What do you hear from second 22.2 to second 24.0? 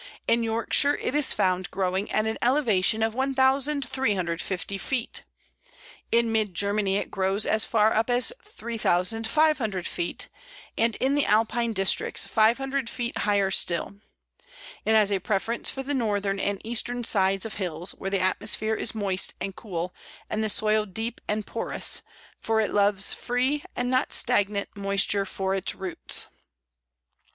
for it loves free and